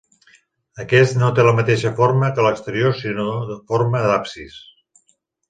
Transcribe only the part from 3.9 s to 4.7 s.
d'absis.